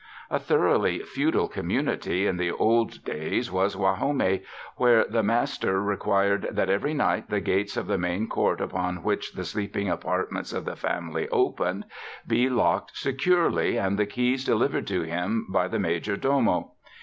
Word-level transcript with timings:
A 0.31 0.39
thoroughly 0.39 1.03
feudal 1.03 1.47
comi.iunity 1.47 2.25
in 2.25 2.37
the 2.37 2.49
old 2.51 3.03
days 3.05 3.51
was 3.51 3.75
Guajome, 3.75 4.41
where 4.77 5.03
the 5.03 5.21
master 5.21 5.79
required 5.79 6.47
that 6.53 6.71
every 6.71 6.95
night 6.95 7.29
the 7.29 7.39
gates 7.39 7.77
of 7.77 7.85
the 7.85 7.99
main 7.99 8.27
court 8.27 8.61
upon 8.61 9.03
which 9.03 9.33
the 9.33 9.45
sleeping 9.45 9.89
apartments 9.89 10.53
of 10.53 10.65
the 10.65 10.75
family 10.75 11.29
opened, 11.29 11.85
be 12.25 12.49
locked 12.49 12.97
securely 12.97 13.77
and 13.77 13.99
the 13.99 14.07
keys 14.07 14.43
delivered 14.43 14.87
to 14.87 15.03
him 15.03 15.45
by 15.51 15.67
the 15.67 15.77
majordomo. 15.77 16.71